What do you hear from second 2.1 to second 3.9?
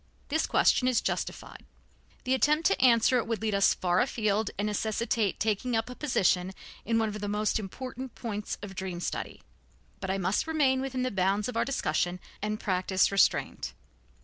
The attempt to answer it would lead us